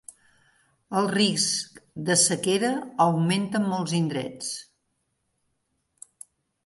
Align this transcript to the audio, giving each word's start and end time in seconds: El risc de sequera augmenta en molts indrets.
El 1.01 1.09
risc 1.15 1.77
de 2.07 2.17
sequera 2.21 2.71
augmenta 3.07 3.61
en 3.63 3.69
molts 3.75 3.95
indrets. 4.01 4.51